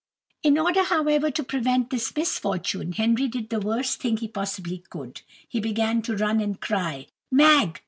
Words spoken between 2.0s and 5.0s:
misfortune, Henry did the very worst thing he possibly